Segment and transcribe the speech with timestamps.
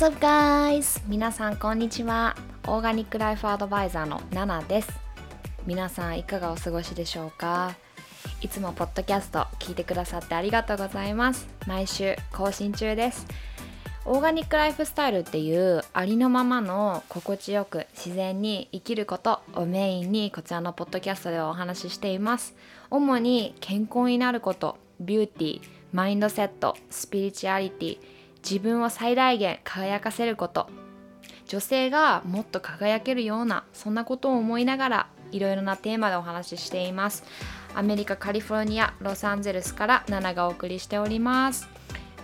[0.00, 1.02] What's up guys?
[1.08, 2.34] 皆さんこんにちは。
[2.66, 4.90] オーガニックライフアドバイザーのナナです。
[5.66, 7.74] 皆さんいかがお過ごしでしょうか？
[8.40, 11.46] いつもポッドキャスト聞いてくださってありがとうございます。
[11.66, 13.26] 毎週更新中です。
[14.06, 22.54] オーガニックライフスタイルっていうありのままの心地よく自然に生きることをメインにこちらのポッドキャストではお話ししています
[22.88, 27.98] 主に健康になることビューティーマインドセットスピリチュアリティ
[28.42, 30.68] 自分を最大限輝かせること。
[31.46, 37.24] 女性がもっと輝けるようなそんなことを思いながらいろいろなテーマでお話ししています。
[37.74, 41.68] アメリカカリフォルニアロサンゼルスからナナがお送りしております。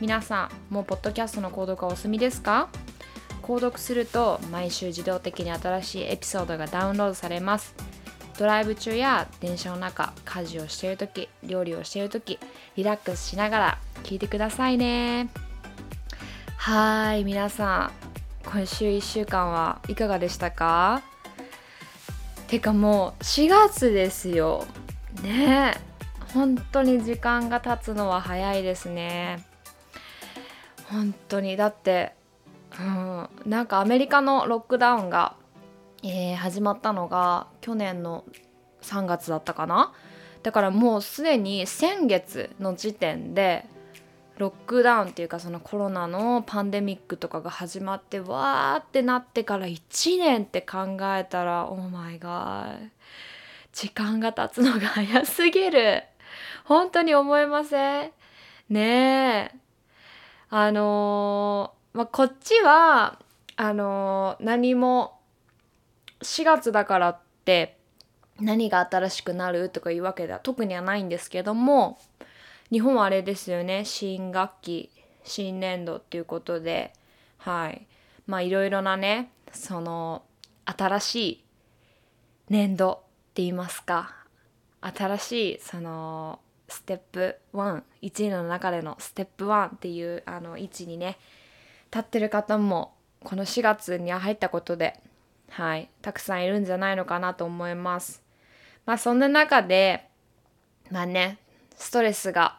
[0.01, 2.69] 皆さんもうポッドキャストの購読はお済みですか？
[3.43, 7.75] 購読すると毎週自動的に新しいエピソードがダウンロードされます。
[8.39, 12.39] ドライブ中や電車の中家事をしている時料理をしている時
[12.77, 15.31] リラックスしながら聞いてくださいね。
[16.67, 17.93] はい皆さ
[18.45, 21.01] ん今週1週間はいかがでしたか？
[22.49, 24.65] てかもう4月ですよ。
[25.23, 25.75] ね
[26.35, 29.47] 本当に時間が経つのは早いですね。
[30.91, 32.15] 本当にだって、
[32.81, 35.37] うん、なんかアメリカのロックダウンが、
[36.03, 38.25] えー、始まったのが去年の
[38.83, 39.93] 3月だったかな？
[40.43, 43.67] だからもうすでに先月の時点で
[44.39, 52.89] ロックダウンっていうかそのコロナのパンデミックとかが始まってわーってなってから1年って考えたらオーマイガー
[53.73, 56.03] 時間が経つのが早すぎる。
[56.65, 58.11] 本当に思いません？
[58.69, 59.59] ねえ。
[60.51, 63.19] あのー、まあ、こっちは
[63.57, 65.19] あのー、何も
[66.23, 67.77] 4月だからって
[68.41, 71.99] 何が新しくなるとかいうわけでは特にはないんですけども
[72.71, 73.85] 日本はあれですよね。
[73.85, 74.91] 新学期
[75.25, 76.93] 新年度っていうことで。
[77.39, 77.87] はい。
[78.27, 80.23] まあいろいろなねその
[80.65, 81.45] 新しい
[82.49, 82.97] 年度っ
[83.35, 84.15] て言いますか。
[84.81, 91.19] 新しいそのステップ11位の中でのステップ1っていうあの位置にね
[91.93, 95.01] 立ってる方もこの4月に入ったことで
[95.51, 95.89] はい。
[96.03, 98.23] たくさんいるんじゃないのかなと思います。
[98.85, 100.09] まあそんな中で
[100.91, 101.39] まあね
[101.77, 102.59] ストレスが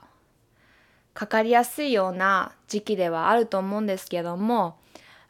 [1.14, 4.78] かかりやすいような時期ではあると思うんですけども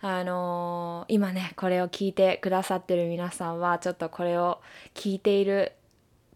[0.01, 4.61] あのー、今ねこれを聞いてくださってる皆さんはちょっとこれを
[4.93, 5.73] 聞いている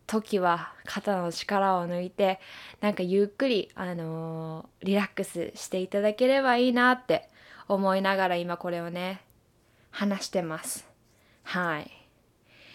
[0.07, 2.40] 時は肩の力を抜いて
[2.81, 7.29] なんかゆっくり、あのー、リラックスしていただければいいなって
[7.67, 9.22] 思いながら今これをね
[9.91, 10.88] 話してます。
[11.44, 11.91] はい。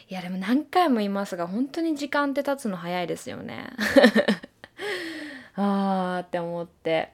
[0.08, 3.70] いやでも何回も言いますが本当に時間って経つの早いですよね。
[5.56, 7.12] あーって思って。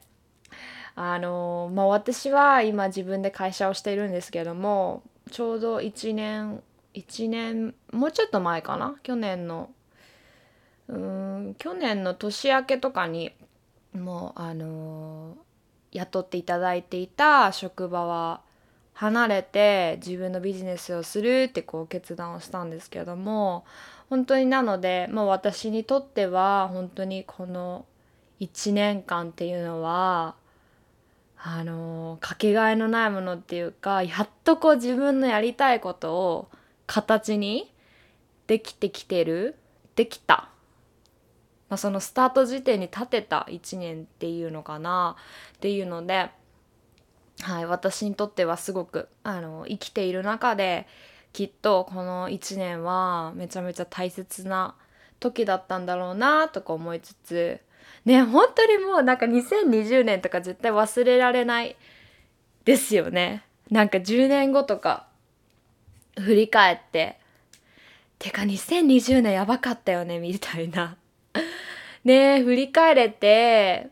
[0.94, 6.62] あのまあ私は今自分で会社をしているんですけどもちょうど1年
[6.94, 8.96] 1年もうちょっと前かな？
[9.02, 9.70] 去年の
[10.88, 13.32] うん去年の年明けとかに
[13.94, 15.36] もうあの
[15.92, 18.42] 雇っていただいていた職場は
[18.94, 23.64] 離れて自分のビジネスをするってこう決断をしたんですけども
[24.10, 27.86] 本当になので、まあ、私にとっては本当にこの
[28.44, 30.34] 1年間っていうのは
[31.38, 36.48] あのかけがえのないものっていうかやっとこう自分のやりたいことを
[36.86, 37.72] 形に
[38.46, 39.56] できてきてる
[39.96, 40.48] できた、
[41.68, 45.16] まあ、そのスタート時点に立てた1年っていうのかな
[45.56, 46.30] っていうので
[47.40, 50.86] はい、私にとってはすごくあの生きている中で
[51.32, 54.76] きっとこの1年はめちゃめちゃ大切な
[55.18, 57.60] 時だったんだろうなとか思いつつ
[58.04, 61.76] ね本当にもうなんか2020年とか絶対忘れられない
[62.64, 63.44] ですよね。
[63.70, 65.06] なんか10年後とか
[66.18, 67.18] 振り返って
[68.18, 70.96] てか2020年やばかったよねみたいな。
[72.04, 73.88] ね振り返れて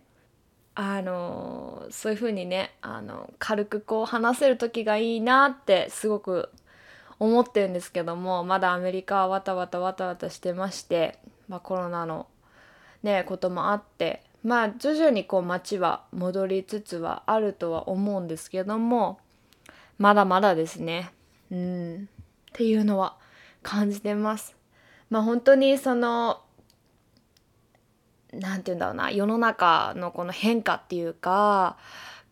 [0.75, 6.50] あのそういう風にねあの軽くこう話せる時がいいなってすごく
[7.19, 11.19] 思ってるんですけどもまだアメリカはわたわたわたわたしてまして、
[11.49, 12.26] まあ、コロナの
[13.02, 19.19] ねこともあってまあ徐々にこう街は戻りつつはあるとは思うんですけども
[19.99, 21.11] まだまだですね
[21.50, 22.08] うん
[22.50, 23.17] っていうのは
[23.62, 24.56] 感じてます。
[25.11, 26.41] まあ本当にその
[28.32, 31.76] 何て言うんだろうな世の中のこの変化っていうか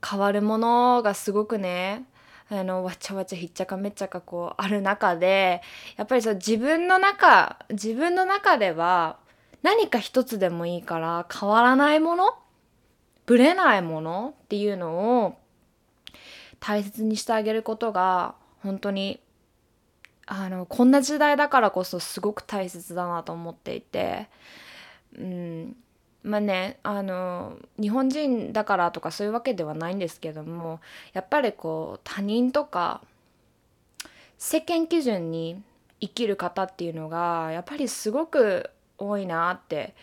[0.06, 2.05] 変わるものがすごくね
[2.50, 5.61] あのわちゃわちゃひっちゃかめっちゃかこうある中で
[5.97, 9.19] やっぱりそう自分の中自分の中では
[9.63, 12.35] 何か一つでもいいから変わらないもの？
[13.27, 14.35] ぶれないもの？
[14.45, 15.39] っていうのを
[16.61, 19.21] 大切にしてあげることが本当に
[20.27, 24.29] あのこんな時代だからこそすごく大切だなと思っていて、
[25.17, 25.77] うん、
[26.23, 30.81] まあねあの日本人だからとかそういうわけではないんですけども
[31.13, 33.01] やっぱりこう他人とか
[34.37, 35.63] 世間基準に
[36.01, 39.95] 生きる方っていうのがやっぱりすごく多いなって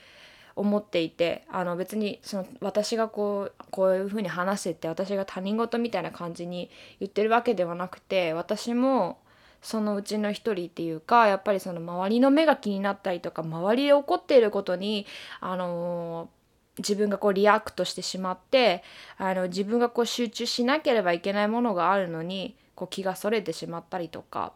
[0.56, 6.70] 思っていてあの別にその私がこうこういうふうに話してて私が他人事みたいな感じに
[7.00, 9.20] 言ってるわけではなくて私も
[9.62, 15.06] そのうちの一人っていうかやっぱりその周りの目が気になったりとか周りで起こっていることに
[15.42, 16.30] あの
[16.78, 18.84] 自分がこう react してしまって
[19.18, 24.54] あの自分がこう集中しなければいけないものがあるのにこう気がそれてしまったりとか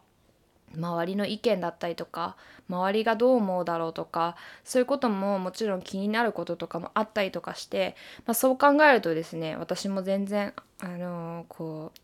[0.76, 2.36] 周りの意見だったりとか
[2.68, 7.96] 周りがどう思うだろうとかそういうことももちろん気になることとかもあったりとかして、
[8.26, 12.00] まあ、そう考えるとですね私も全然あのー、こう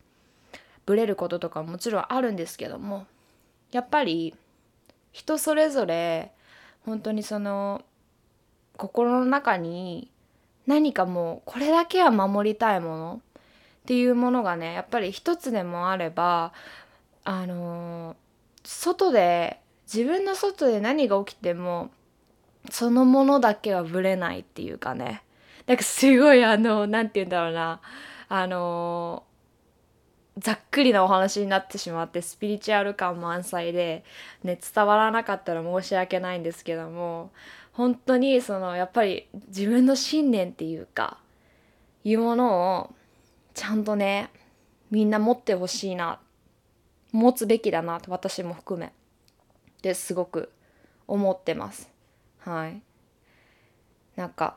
[0.84, 3.06] ブレることとかももちろんあるんですけども
[3.70, 4.34] やっぱり
[5.12, 6.32] 人それぞれ
[6.84, 7.84] 本当にその
[8.76, 10.10] 心の中に
[10.66, 16.52] 何かもうこれだけは守りたいものっていうものがねやっぱり一つでもあれば
[17.24, 18.25] あのー
[18.66, 19.60] 外で
[19.92, 21.90] 自分の外で何が起きても
[22.70, 25.22] そのものだけはぶれないっていうかね。
[25.66, 27.80] なんかすごいあの何て言うんだろうな。
[28.28, 29.22] あの
[30.38, 34.04] ざっくりなお話になってしまってスピリチュアル感満載で、
[34.42, 37.30] ね、伝わらなかったら申し訳ないんですけども
[37.72, 41.18] 本当にそのやっぱり自分の信念っていうか
[42.04, 42.94] いうものを
[43.54, 44.30] ちゃんとね
[44.90, 46.18] みんな持ってほしいな
[47.16, 48.92] 持つべきだなと私も含め
[49.82, 50.52] ですごく
[51.08, 51.88] 思ってます。
[52.40, 52.80] はい。
[54.16, 54.56] なんか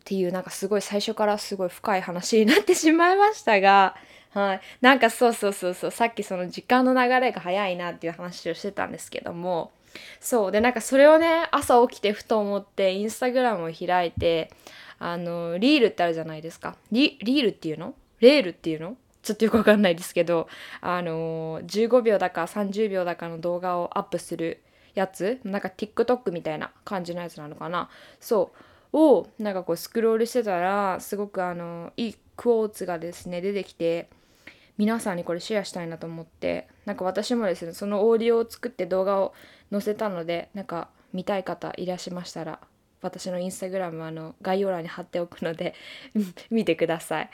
[0.00, 3.94] っていうなんかすごい最初からすごい深い話になってしまいましたが
[4.30, 4.60] はい。
[4.80, 9.72] なんかそうそうそうそうさっきその時間の流れが早いなっていう話をしてたんですけども
[10.20, 10.52] そう。
[10.52, 14.50] でなんかそれをね朝起きてふと思ってインスタグラムを開いて
[14.98, 16.76] あのリールってあるじゃないですか。
[16.90, 17.94] リリールっていうの？
[18.20, 18.96] レールっていうの？
[19.22, 20.48] ちょっとよくわかんないですけど、
[20.80, 24.62] あのー、15秒だか30秒だかの動画をアップする
[24.94, 27.88] やつなんか TikTok みたいな感じのやつなのかな？
[28.20, 28.52] そ
[28.92, 34.10] うをなんかこうスクロールしてたらすごくあのいいクォーツがですね出てきて
[34.76, 39.32] 皆さんにこれシェアしたいなと思ってなんか私もですねそのオーディオを作って動画を
[39.70, 42.60] 載せたのでなんか見たい方いらっしゃいましたら
[43.00, 45.74] 私のインスタグラムあの概要欄に貼っておくので
[46.50, 47.30] 見てください。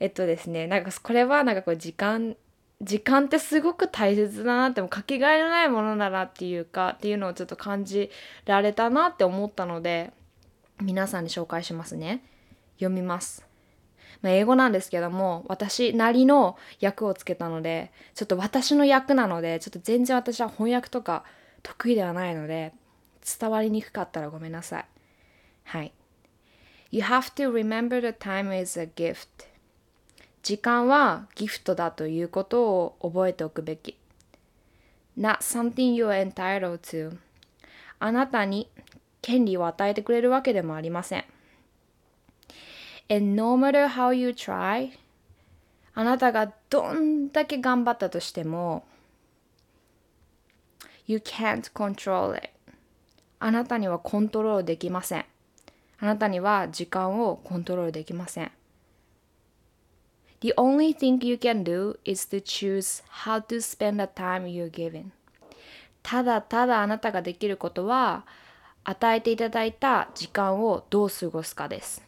[0.00, 2.36] えっとですねなんかこれはなんかこう時間
[2.80, 8.10] 時間ってすごく大切だなってもかけがえのないものだなっていうかっていうのをちょっと感じ
[8.44, 10.12] られたなって思ったので
[10.80, 12.22] 皆さんに紹介しますね。
[12.76, 13.44] 読みます、
[14.22, 21.24] まあ、英語なんですけども私なりの役をつけたのでちょっと私の役なのでちょっと全然私は翻訳とか
[21.64, 22.72] 得意ではないので
[23.40, 24.84] 伝わりにくかったらごめんなさい。
[25.64, 25.92] はい。
[26.92, 29.47] You have to remember the time is a gift.
[30.48, 33.98] 時間はギフトだということを覚えておくべき。
[35.18, 37.18] Not something you are entitled to.
[37.98, 38.70] あなたに
[39.20, 41.24] 権利を与えてくれるわけでもありません。
[43.10, 44.92] And no matter how you try,
[45.92, 48.86] あなたがどんだけ頑張ったとしても、
[51.06, 52.48] You can't control it.
[53.38, 55.26] あなたにはコントロールできません。
[55.98, 58.50] あなたには時間をコントロールできません。
[60.40, 65.10] The only thing you can do is to choose how to spend the time you're given.
[66.02, 68.24] ただただあなたができることは
[68.84, 72.02] 与えていただいた時間をどう過ごすかです。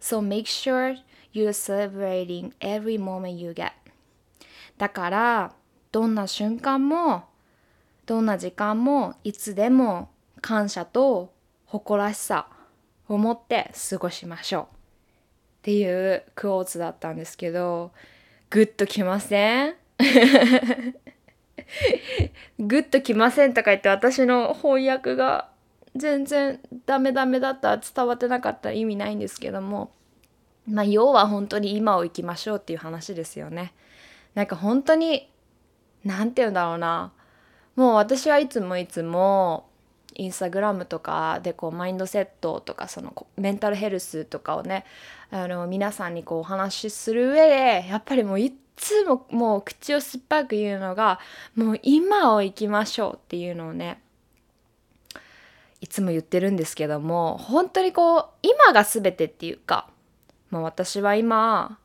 [0.00, 0.96] So make sure
[1.32, 3.72] you're celebrating every moment you get.
[4.76, 5.54] だから
[5.90, 7.24] どんな瞬間も
[8.04, 11.32] どんな時間もいつでも感謝と
[11.66, 12.46] 誇らしさ
[13.08, 14.81] を持って過ごしましょう。
[15.62, 17.92] っていうクォーツだったんですけど
[18.50, 19.74] グッときません？
[22.58, 25.48] グッときませんとか言って私の翻訳が
[25.94, 29.92] 全然ダメダメだったら伝わってなかったら意味ないんですけども
[30.66, 33.72] まあ要は本当に今を生きましょうっていう話ですよね。
[34.34, 35.30] なんか本当に
[36.04, 37.12] 何て言うんだろうな
[37.76, 39.68] もう私はいつもいつも
[40.14, 44.84] インスタグラムとかでこうマインドセットとかそのメンタルヘルスとかをね
[45.30, 51.20] あの皆さんにこうお話しする上でやっぱりもういつももう口を酸っぱく言うのが
[51.54, 54.00] もう今を生きましょうっていうのをね
[55.80, 59.88] いつも言ってるんですけども本当にこう今が全てっていうか、
[60.50, 61.78] まあ、私は今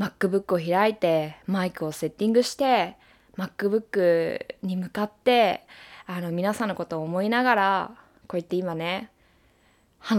[0.00, 2.96] MacBook を開いてマイクをセッティングして
[3.36, 5.64] MacBook に向かって
[6.10, 7.90] あの皆さんのことを思いながら
[8.28, 9.10] こうやって今ね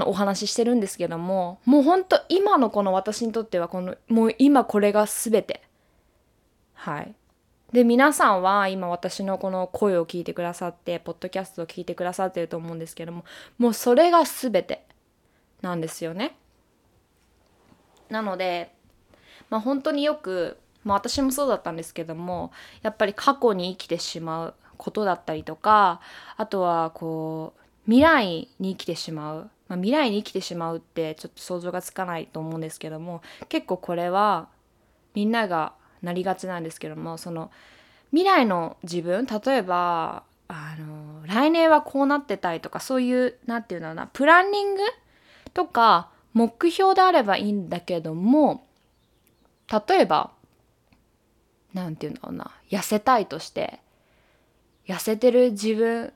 [0.06, 5.64] お話ししてるんですけどももうほんと今のこの私にとってはこのもう今これが全て。
[6.74, 7.16] はい。
[7.74, 13.26] で皆さんは今私のこの声を聞いてくださってポッドキャストを聞いてくださってると思うんですけども
[13.58, 14.86] もうそれが全て
[15.62, 16.38] なんですよね。
[18.10, 18.72] なので
[19.50, 22.52] まあ本当によく、まあ、私もそうだったんですけども
[22.84, 26.00] やっぱり過去に生きてしまうことだったりとか
[26.38, 34.48] あとはこう未来に生きてしまう、まあ、未来に生きてしまうってちょっと想像がつかないと思うんですけども結構これは
[35.14, 37.52] みんながなりがちなんですけどもその
[38.12, 44.82] 未来の自分例えばあの来年はこうなってたいとかそういう何て言うんだろうなプランニング
[45.54, 48.66] とか目標であればいいんだけども
[49.88, 50.32] 例えば
[51.74, 53.80] 何て言うんだろうな痩せたいとして
[54.90, 56.12] 痩せてる自分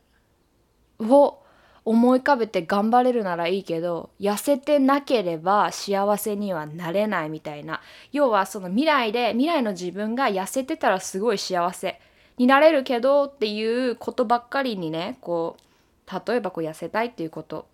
[0.99, 1.39] を
[1.85, 7.81] 思い浮かべて頑張れるならいいけど痩せてなければ幸せにはなれないみたいな。
[8.11, 11.99] 要はその未来で未来の自分が痩せてたらすごい幸せ
[12.37, 17.67] になれるけどっていうことばっかりにねこう例えばこう痩せたいっていうこと。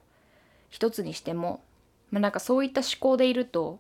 [0.70, 1.64] 一つにしても、
[2.12, 3.80] まあ、なんかそういった思考でいると。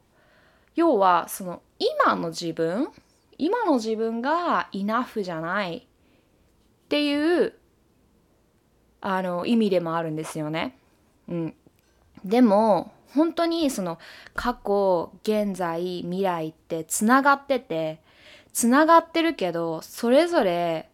[0.76, 2.88] 要はその今の自分
[3.38, 5.89] 今の自分がイナフじゃない。
[6.90, 7.54] っていう
[9.00, 10.76] あの意味でもあるんですよね。
[11.28, 11.54] うん、
[12.26, 14.00] でも本当にその
[14.34, 18.02] 過去現在未来ってつながってて
[18.54, 20.90] つながってるけどそれぞれ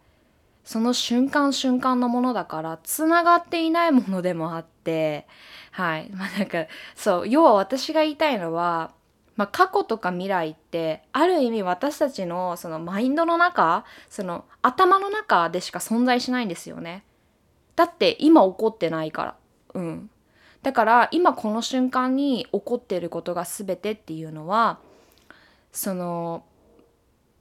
[0.65, 5.25] その瞬間瞬間のものだからつながっていないものでもあって
[5.71, 6.65] はいまあなんか
[6.97, 8.91] そう要は私が言いたいのは
[9.35, 17.03] まあ、過去とか未来ってある意味私たちのそのマインドの中その頭の中でしか存在しないんですよね。
[17.75, 19.35] だって今起こってないから。
[19.73, 20.09] うん。
[20.63, 24.79] だから今この瞬間に起こってることが全てっていうのは
[25.71, 26.43] その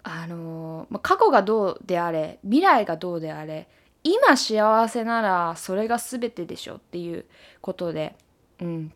[0.02, 3.68] あのま過去がどうであれ未来がどうであれ
[4.02, 7.24] 今幸せならそれが全てでしょっていう
[7.62, 8.14] ことで
[8.60, 8.92] うん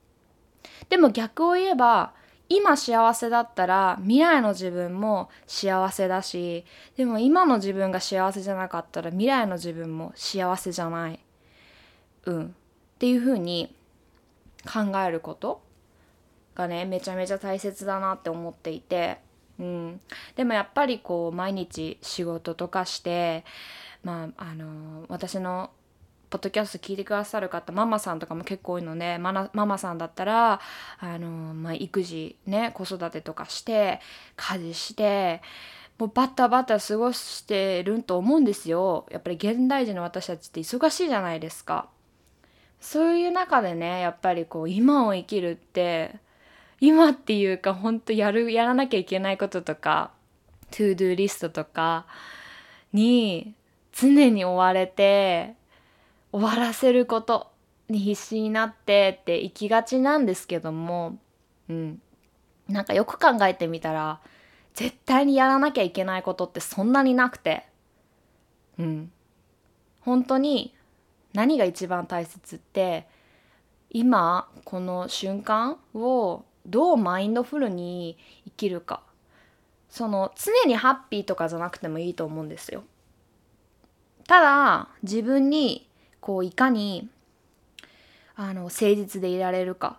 [0.90, 2.12] でも逆を言えば
[2.48, 6.64] 今幸せだったら未来の自分も幸せだし
[6.96, 11.20] でも今の自分が幸せじゃなかったら未来の自分も幸せじゃない。
[12.24, 12.46] うん。
[12.46, 12.48] っ
[12.98, 13.74] ていうふうに
[14.64, 15.62] 考えること
[16.54, 19.18] がねめちゃめちゃ大切だなって思っていて、
[19.58, 20.00] うん、
[20.34, 23.44] でもやっぱりこう毎日仕事とかして
[24.02, 25.70] まああの私の
[26.30, 30.60] ポッドキャスト聞いてくださる方ママさんとかも結構多いのでママさんだったら
[30.98, 34.00] あの、まあ、育児ね子育てとかして
[34.36, 35.40] 家事して
[35.98, 41.88] もうバタバタ過ごしてると思うんですよやっぱり現代人の私たちって忙しいじゃないですか。
[42.80, 46.16] そういう中でねやっぱりこう今を生きるって
[46.80, 50.12] 今っていうかほんとやるやらなきゃいけないこととか
[50.70, 52.06] to-do list とか
[52.92, 53.54] に
[53.92, 55.56] 常に追われて
[56.32, 57.50] 終わらせること
[57.88, 61.18] に必死になってって行きがちなんですけども
[61.68, 62.02] うん。
[62.68, 64.20] なんかよく考えてみたら
[64.74, 67.66] 絶対にやらなきゃいけないことってそんなになくて
[68.78, 69.10] うん。
[70.00, 70.74] 本当に
[71.32, 73.06] 何が一番大切って
[73.90, 79.02] 今この瞬間をどうマインドフルに生きるか。
[79.88, 82.84] その常にハッピーとかじゃなくてもいいと思うんですよ。
[84.26, 85.87] ただ自分に
[86.28, 87.08] こういかに
[88.36, 89.98] あの誠実でいられるか。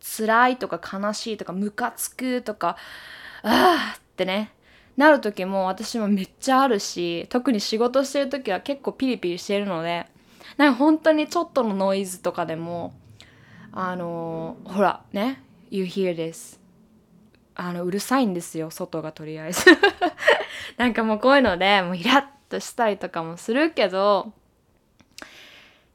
[0.00, 2.78] 辛いとか悲しいとかムカつくとか
[3.42, 4.54] ああってね。
[4.96, 10.06] なる時も私もめっちゃあるし特に仕事してる時は結構ピリピリしてるので
[10.56, 12.94] なんか本当にちょっとのノイズとかでも
[13.70, 16.58] あのほらね You hear this
[17.54, 19.66] あのうるさいんですよ外がとりあえず。
[20.78, 24.32] なんかもうこういうのでもうイラッとしたりとかもするけど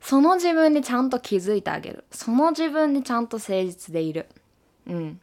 [0.07, 2.03] その自分にちゃんと気づいてあげる。
[2.11, 4.27] その自分にちゃんと誠実でいる。
[4.85, 5.19] うん。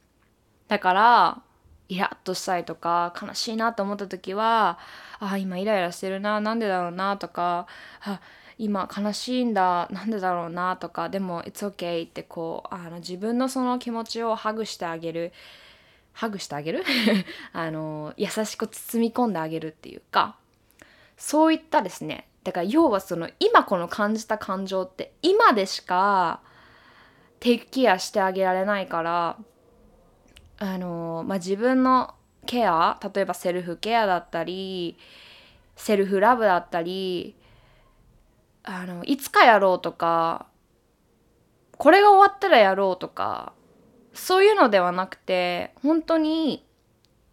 [0.66, 1.42] だから
[1.88, 4.80] イラッとしたりとか悲しいなと思った時は
[5.20, 7.68] あ今イライラしてるななんでだろうなとか
[8.00, 8.20] あ
[8.58, 15.32] 今悲しいんだなんでだろうなとかでも「It's okay」ってこうあの自分のその気持ちをハグしてあげる。
[16.12, 16.82] ハグしてあげる？
[17.54, 20.34] あの優しく包み込んであげるっていうか。
[21.16, 26.40] そういったですねだから要はその今この感じた感情って今でしか
[27.40, 29.38] テイクケアしてあげられないから
[30.58, 32.14] あの、まあ、自分の
[32.46, 34.96] ケア例えばセルフケアだったり
[35.76, 37.36] セルフラブだったり
[38.64, 40.46] あのいつかやろうとか
[41.78, 43.52] これが終わったらやろうとか
[44.14, 46.64] そういうのではなくて本当に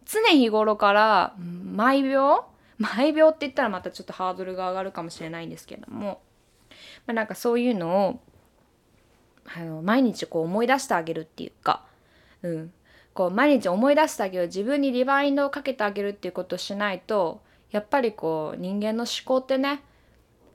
[0.06, 2.44] 常日頃から毎秒
[2.80, 6.22] 毎秒って言ったらまたちょっとハードルが上がるかもしれないんですけども、
[7.06, 8.20] まあ、なんかそういうのを
[9.54, 11.84] あの毎日こう思い出してあげるっていうか、
[12.42, 12.72] うん、
[13.12, 14.46] こう毎日思い出してあげる。
[14.46, 19.82] 自分にリバインドをかけてあげるっていうことをしないとやっぱりこう人間の思考ってね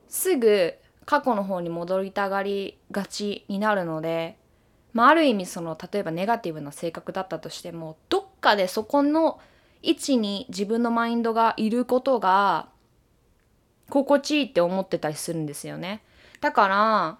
[0.07, 0.73] すぐ
[1.05, 4.37] 過去の方に戻りたがりがちになるので、
[4.93, 9.39] まあ、ある意味その例えばネガティブな性格だったとしてもどっかでそこの
[9.85, 12.69] 位置に自分のマインドがいることが
[13.89, 16.01] 心地いいって思ってたりするんですよね。
[16.41, 17.17] だから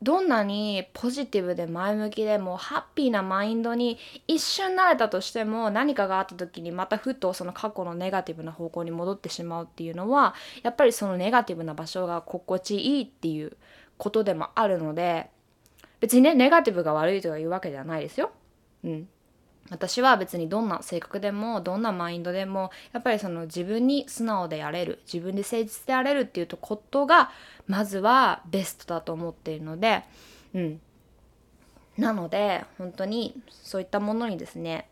[0.00, 13.56] どんなにポジティブで前向きでもハッピーなマインドに一瞬なれたとしても何かがあった時にまたふとその過去のネガティブな方向に戻ってしまうっていうのはやっぱりそのネガティブな場所が心地いいっていう
[13.96, 15.30] ことでもあるので
[15.98, 18.30] 別にねネガティブが悪いとかいうわけではないですよ。
[18.84, 19.08] うん、
[19.70, 27.30] 私は別にどんな性格でもどんなマインドでもやっぱりその自分に素直でやれる自分で誠実であれるっていうとことが
[27.66, 30.04] まずはベストだと思っているので
[30.54, 30.80] うん。
[31.98, 34.88] なので本当にそういったものにですね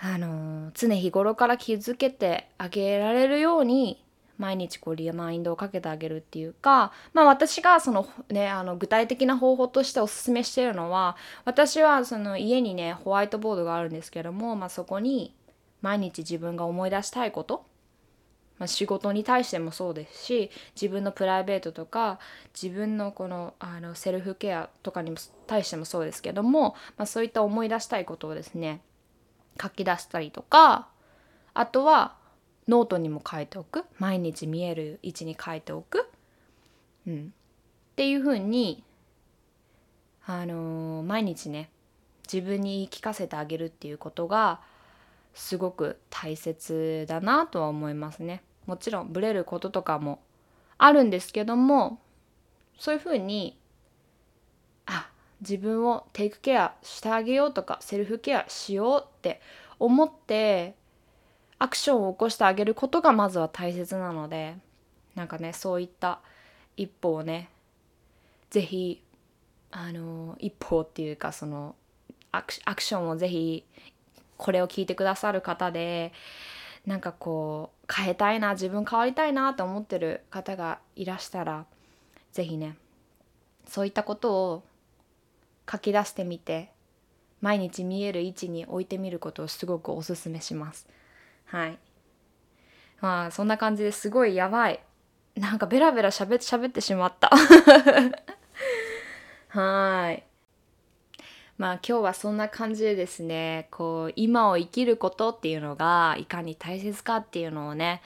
[0.00, 4.02] あの常日頃から気づけてあげられるように
[4.38, 15.34] 毎日こうリマインドをかけてあげるっていうかまあ私がそのねあの具体的な方法としておすすめしてるのは私はその家にねホワイトボードがあるんですけども、まあ、そこに
[15.82, 17.64] 毎日自分が思い出したいこと、
[18.58, 22.18] まあ、仕事に対してもそうですし自分のプライベートとか
[22.60, 28.80] 自分のこのあのセルフケアとかにも対してもそうですけども、まあ、そういった思い出したいことをですね
[29.60, 30.88] 書き出したりとか
[31.54, 32.16] あとは
[32.68, 33.84] ノートにも書いておく。
[33.98, 36.08] 毎日見える位置に書いておく、
[37.06, 37.32] うん、
[37.92, 38.82] っていうふうに、
[40.26, 41.70] あのー、毎日ね
[42.30, 44.60] 自分に聞かせてあげるっていうことが
[45.34, 48.42] すごく大切だなとは思いますね。
[48.66, 50.20] もちろんブレることとかも
[50.78, 52.00] あるんですけども
[52.78, 53.56] そういうふうに
[54.86, 55.08] あ
[55.40, 59.40] 自分をテイクケアしてあげようとかセルフケアしようって
[59.78, 60.74] 思って
[61.58, 64.56] アクションを起こしてあげることがまずは大切なので
[65.14, 66.20] なんかねそういった
[66.76, 67.48] 一歩をね
[68.50, 69.02] 是非
[69.70, 71.74] あの一歩っていうかその
[72.32, 73.64] アクションを是非
[74.36, 76.12] これを聞いてくださる方で
[76.84, 81.64] なんかこう変えたいな自分変わりたいなと思ってる方がいらしたら
[82.32, 82.76] 是非ね
[83.66, 84.62] そういったことを
[85.70, 86.70] 書き出してみて
[87.40, 90.86] 毎日見える位置に置いてみることをすごくおすすめします。
[91.46, 91.78] はい。
[93.00, 94.80] まあそんな感じですごいやばい。
[95.36, 97.30] なんかベラベラしゃべ喋ってしまった。
[99.48, 100.24] はい。
[101.58, 108.02] まあ今日はそんな感じでですねこう今を生きることっていうのがいかに大切かっていうのをね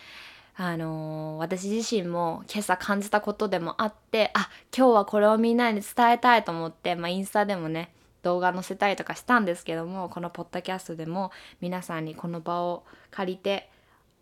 [0.57, 7.90] あのー、私自身も今朝感じたことでもあってあ今日はこれをみんなに伝えたいと思って、まあ、インスタでもね
[8.23, 11.31] 動画載せたりとかしたんですけどもこのポッドキャストでも
[11.61, 13.71] 皆さんにこの場を借りて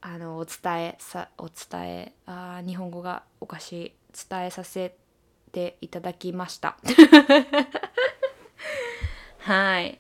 [0.01, 3.93] あのお伝えさお伝えあ日本語がおかしい
[4.31, 4.95] 伝えさせ
[5.53, 6.77] ていただきました。
[9.41, 9.99] はい。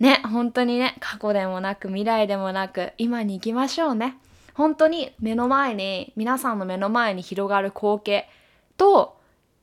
[0.00, 4.18] ね本当にね過去でもなく未来でもなく今に行きましょうね。
[4.52, 8.28] 本当に目の前に皆さんの目の前に広がる光景
[8.76, 9.18] と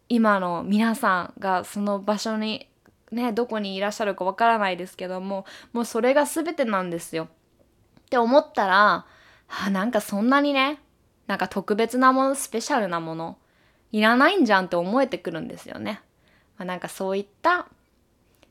[0.09, 2.67] 今の皆さんがその場所に
[3.11, 7.27] ねどこにいらっしゃるかわからないですけどももうそれが全てなんですよ。
[7.99, 9.05] って思ったら
[9.47, 10.79] あなんかそんなにね
[11.27, 13.37] なんか特別なものスペシャルなもの
[13.91, 16.01] いらないんじゃんって思えてくるんですよね。
[16.57, 17.67] まあ、なんかそういった、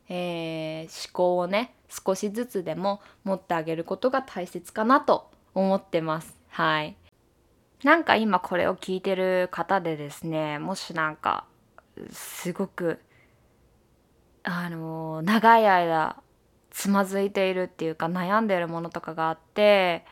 [0.09, 6.37] えー、思考をね少しずつでも持ってあげることが大切かなと思ってます。
[6.49, 6.97] はい。
[7.83, 11.47] なんか今これを聞いてる方でですねもしなんか
[12.13, 13.01] すごく
[14.43, 16.17] あの長い間
[16.71, 20.05] つまずいているっていうか悩んでるものとかがあって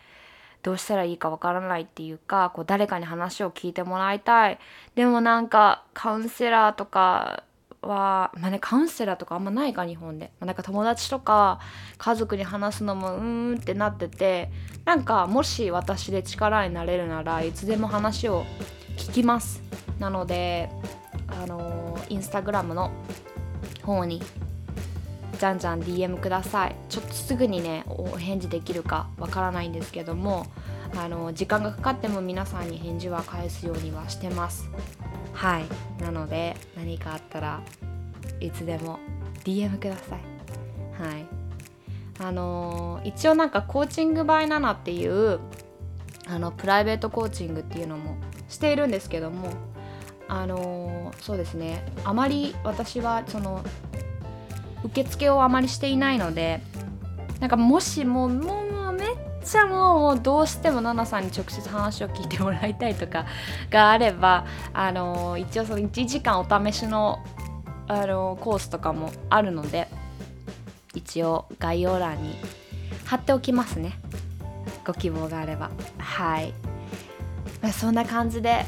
[0.62, 4.58] どうしたらいいかわからないっていうかこう誰かに話を聞いてもらいたい。
[4.96, 7.44] でもなんかカウンセラーとか
[7.80, 11.60] はまあねカウンセラーとかあんまないか日本で、まあ、なんか友達とか
[11.96, 14.50] 家族に話すのもうーんってなってて
[14.84, 18.44] なんかもし私で力になれるならいつでも話を
[18.96, 19.62] 聞きます。
[20.00, 20.70] なので
[21.28, 22.90] あのインスタグラムの
[23.88, 24.20] 方に
[25.38, 26.76] じゃんじゃん DM ください。
[26.88, 30.46] ちょっとすぐにねお返事できるかわからないんですけども
[30.96, 34.68] あの時間がかかっても皆さんに返事は返すようにはしてます。
[35.32, 35.64] はい。
[36.02, 37.62] なので何かあったら
[38.40, 38.98] いつでも
[39.44, 41.02] DM ください。
[41.02, 41.26] はい。
[42.20, 45.38] あのー、一応なんかコーチングバイナナっていう
[46.26, 48.16] あのプライベートコーチングっていうのも
[48.48, 49.52] しているんですけども
[50.28, 51.84] あの、そうですね。
[52.04, 53.64] あまり私はその
[54.84, 56.60] 受付をあまりしていないので
[57.40, 63.26] なんかもしもうもうめっちゃもうどうしてもナナさんに直接話を聞いてもらいたいとか
[63.70, 67.18] があればあの、一応その1時間お試しの
[67.90, 69.88] あのコースとかもあるので
[70.94, 72.36] 一応概要欄に
[73.06, 73.98] 貼っておきますね。
[74.84, 75.70] ご希望があれば。
[75.98, 76.52] はい。
[77.72, 78.66] そんな感じで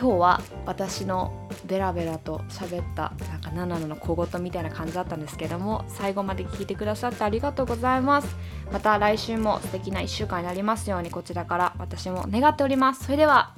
[0.00, 8.36] 今日は私のベラベラと喋ったなんかナナの小言みたいな感じだったんですけども最後まで聞いてくださってありがとうございます。
[8.72, 13.04] また来週も素敵な1週間になりますようにこちらから私も願っております。
[13.06, 13.56] それでは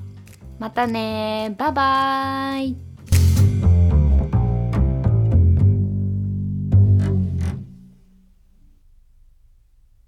[0.58, 2.89] またねバイバーイ。